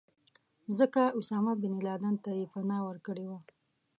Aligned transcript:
ځکه 0.77 1.01
اسامه 1.19 1.53
بن 1.61 1.73
لادن 1.87 2.15
ته 2.23 2.31
یې 2.39 2.45
پناه 2.53 2.83
ورکړې 2.87 3.25
وه. 3.29 3.39